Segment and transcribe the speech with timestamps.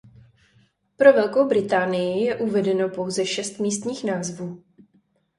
[0.97, 4.63] Pro Velkou Británii je uvedeno pouze šest místních názvů.